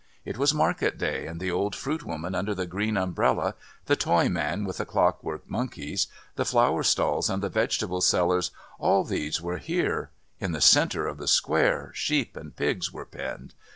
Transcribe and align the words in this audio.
It 0.25 0.39
was 0.39 0.51
market 0.51 0.97
day, 0.97 1.27
and 1.27 1.39
the 1.39 1.51
old 1.51 1.75
fruit 1.75 2.03
woman 2.03 2.33
under 2.33 2.55
the 2.55 2.65
green 2.65 2.97
umbrella, 2.97 3.53
the 3.85 3.95
toy 3.95 4.29
man 4.29 4.63
with 4.65 4.77
the 4.77 4.85
clockwork 4.87 5.47
monkeys, 5.47 6.07
the 6.37 6.43
flower 6.43 6.81
stalls 6.81 7.29
and 7.29 7.43
the 7.43 7.49
vegetable 7.49 8.01
sellers, 8.01 8.49
all 8.79 9.03
these 9.03 9.43
were 9.43 9.59
here; 9.59 10.09
in 10.39 10.53
the 10.53 10.59
centre 10.61 11.05
of 11.05 11.19
the 11.19 11.27
square, 11.27 11.91
sheep 11.93 12.35
and 12.35 12.55
pigs 12.55 12.91
were 12.91 13.05
penned. 13.05 13.53